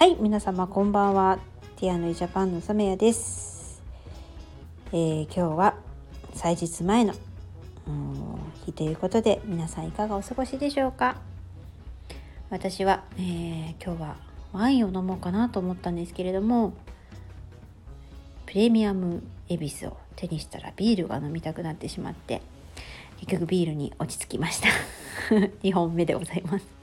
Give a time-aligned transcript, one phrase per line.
[0.00, 1.38] はい皆様こんばんは。
[1.76, 3.82] ティアノイジャパンのサメヤです、
[4.92, 5.74] えー今日は
[6.32, 7.12] 祭日前の
[8.64, 11.16] 日ということで皆さんいかがお過ごしでしょうか？
[12.48, 14.16] 私は、えー今日は
[14.54, 16.72] ワインを飲もうかなと思ったんですけれども
[18.46, 22.40] プレミアムエビスを手にしたらビールが飲みたくなってしまって
[23.18, 24.68] 結局ビールに落ち着きました。
[25.62, 26.79] 2本目でございます。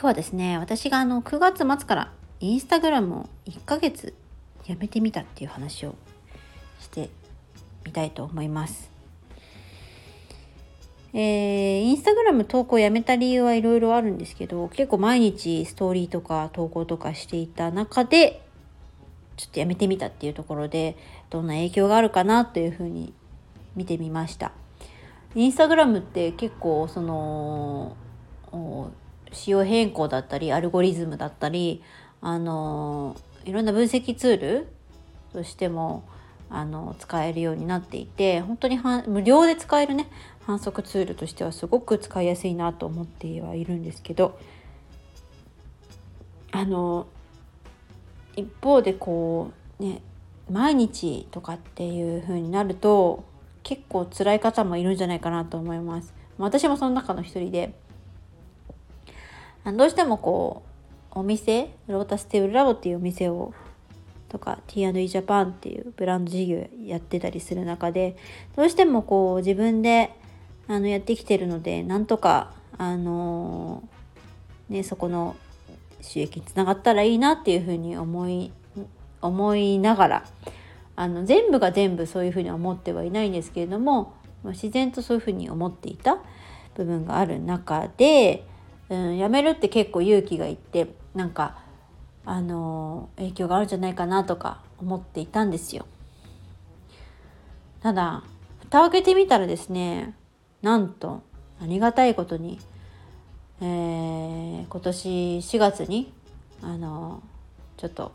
[0.00, 4.14] 今日はですね私があの9月末からインスタグラムを1ヶ月
[4.64, 5.94] やめてみたっていう話を
[6.78, 7.10] して
[7.84, 8.90] みたいと思います。
[11.12, 18.40] えー、インスタグラム投稿やめた理由はいろいろあるんですけど結構毎日ストーリーとか投稿とかしていた中で
[19.36, 20.96] ちょっとやめてみたっていうところで
[21.28, 23.12] どんな影響があるかなというふうに
[23.76, 24.52] 見てみました。
[25.34, 27.98] インスタグラムって結構その
[29.32, 31.82] 仕様変更だったりアルゴリズムだったり
[32.20, 34.68] あのいろんな分析ツール
[35.32, 36.04] としても
[36.50, 40.08] あの使えるようになっていて本当に無料で使えるね
[40.46, 44.38] 反則ツールとしてはすごく使いやすいなと思ってはいるんですけど
[46.50, 47.06] あの
[48.34, 50.02] 一方でこうね
[50.50, 53.24] 毎日とかっていう風になると
[53.62, 56.12] 結構辛い方もいるんじゃないかなと思います。
[56.38, 57.74] 私もその中の一人で
[59.64, 60.62] どうしてもこ
[61.14, 63.52] うお店ロータステーブルラボっていうお店を
[64.28, 68.16] とか T&E ジャパンっていうブランド事業やってたりする中で
[68.56, 70.14] どうしてもこう自分で
[70.68, 73.82] あのやってきてるのでなんとかあの
[74.68, 75.36] ねそこの
[76.00, 78.52] 収益につながったらいいなっていうふうに思い
[79.20, 80.24] 思いながら
[80.96, 86.18] あの全部が全部そういうふうに思ってはいないんですけれども自然とそういうふうに思っていた
[86.74, 88.46] 部分がある中で、
[88.90, 91.58] うん、やめるって結構勇気がいってなんか
[92.24, 95.86] あの影響があるんじゃないかなとか思っていたんですよ。
[97.80, 98.24] ただ
[98.60, 100.14] 蓋を開けてみたらですね
[100.60, 101.22] なんと
[101.62, 102.58] ありがたいことに、
[103.60, 106.12] えー今年4月に
[106.62, 107.22] あの
[107.76, 108.12] ちょっと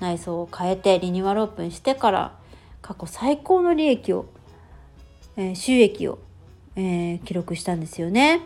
[0.00, 2.38] 内装を変えてリニューアルオープンしてから
[2.80, 4.26] 過去最高の利益を、
[5.36, 6.18] えー収益を、
[6.76, 8.42] えー記録したんですよね。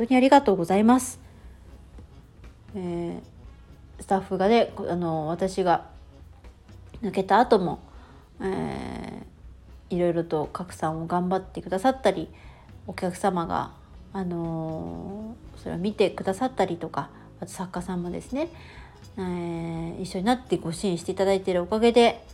[0.00, 1.20] 当にありがとうございます。
[2.74, 3.20] えー
[4.02, 5.86] スタッフがねあの私が
[7.02, 7.80] 抜けた後も、
[8.40, 12.28] えーいろいろと拡散を頑張ってくださったり
[12.86, 13.72] お客様が、
[14.12, 18.48] あのーそれを見てくださったりとかあと作家さんもですね、
[19.18, 22.24] えー一緒になってご支援していただいているおかげで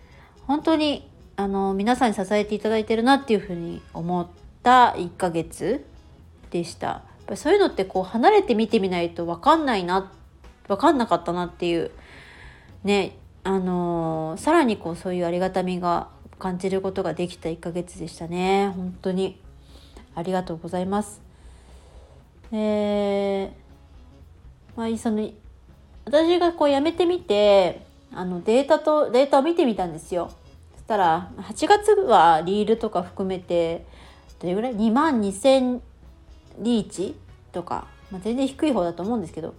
[0.47, 4.29] 本当に、あのー皆さんに支えていただいてるなっていうふうに思っ
[4.63, 5.85] た1ヶ月
[6.51, 7.03] でした。
[7.27, 10.13] っぱそういうのってこう離れて見てみないと分かんないな
[10.69, 11.91] 分かんなかったなっていう
[12.85, 19.41] ねあのーさらにこうそういうありがたみが感じることができた1ヶ月でしたね本当に
[20.15, 21.21] ありがとうございます。
[22.53, 25.29] えーまあ、その
[26.05, 30.31] 私がこうやめてみてあのデータとデータを見てみたんですよ。
[30.75, 33.85] そしたら8月はリールとか含めて
[34.39, 35.81] どれぐらい？2万2,000
[36.59, 37.17] リーチ
[37.53, 39.55] とか、まあ、全然低い方だと思うんですけど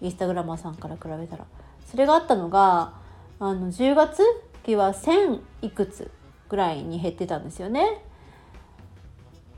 [0.00, 1.46] インスタグラマーさんから比べたら
[1.90, 2.94] それがあったのが
[3.38, 4.22] あの10月
[4.64, 6.10] 期は1,000いくつ
[6.48, 8.04] ぐらいに減ってたんですよね。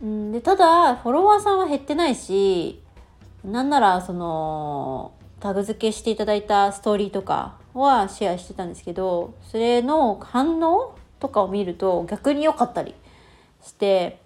[0.05, 2.83] んでただフォロワーさんは減ってないし
[3.45, 12.95] なんならそのタグ付けしていただいたストーリーとかはシェアしてたんですけどそれの反応とかを見ると逆に良かったり
[13.63, 14.21] して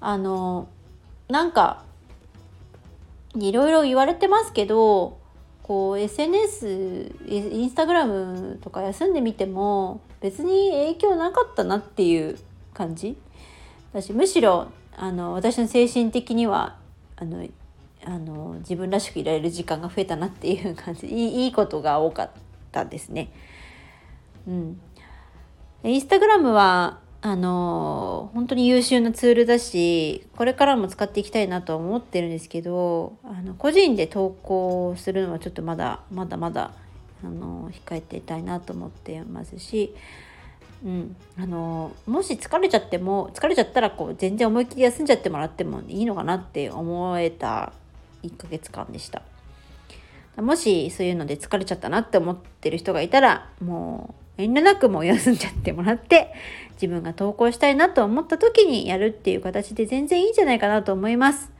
[0.00, 0.68] あの
[1.28, 1.84] なんか
[3.36, 5.18] いろいろ言われてますけど
[5.62, 12.38] こう SNS インスタグラムとか休んでみても別に影響なかったなっていう
[12.72, 13.16] 感じ。
[13.92, 16.76] 私むしろあの私の精神的には
[17.16, 17.46] あの
[18.04, 21.06] あの自分らしくいられる時間が増えたなっていう感じ。
[21.06, 22.30] いいことが多かっ
[22.70, 23.32] たですね。
[24.46, 24.80] うん、
[25.84, 36.72] インスタグラムはあの本当に優秀なツールだしこれからも使っていきたいなと思ってるんですけどあの個人で投稿するのはちょっとまだまだまだ
[37.24, 39.94] あの控えていたいなと思ってますし、
[40.84, 47.72] うん、あのもし疲れちゃっても疲れちゃったらこう全然思いっきり休んじゃってもらってもいいのかなって思えた
[48.22, 49.22] 1ヶ月間でした。
[50.36, 56.32] もしそういうので疲れちゃったなって思ってる人がいたらもう遠慮なくもう休んじゃってもらって
[56.72, 61.52] 自分が投稿したいなと思った時にやるっていう形で全然いいんじゃないかなと思います。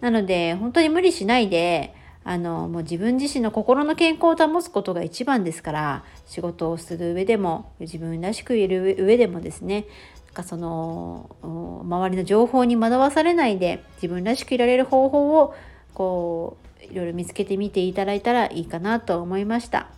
[0.00, 1.94] なので本当に無理しないで
[2.24, 9.86] あのもう自分自身の心の健康を保つことが一番ですから仕事をする上でも自分らしくいる上でもですね
[10.26, 15.54] なんかその周りの情報に惑わされないで自分らしくいられる方法を
[15.94, 19.88] こういろいろ見つけてみていただいたらいいかなと思いました。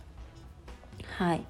[1.17, 1.43] はい。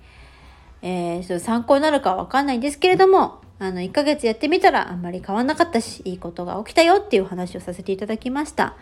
[0.84, 8.76] えー、参考になるかはわかんないんですけれども、あの、1ヶ月やってみたらあんまり変わんなかったし、いいことが起きたよっていう話をさせていただきました。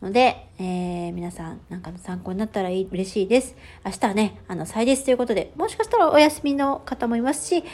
[0.00, 3.54] ので、えー、皆さんなんかの参考になったらいい嬉しいです。
[3.84, 7.64] 明日はね、あの、祭日ということで、もしかしたらお休みの方もいますし、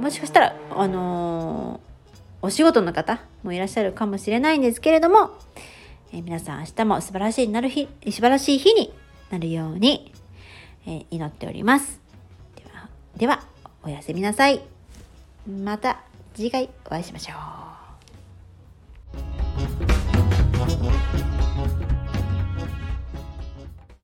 [0.00, 5.30] もしかしたら、あのー、お仕事の方もいらっしゃるかもしれないんですけれども、
[6.12, 8.92] えー、皆さん明日も素晴らしいなる日、素晴らしい日に
[9.30, 10.12] なるように、
[10.86, 11.99] え、祈っております。
[13.20, 13.42] では、
[13.82, 14.62] おやすみなさい。
[15.46, 16.00] また
[16.34, 17.59] 次回お会いしましょう。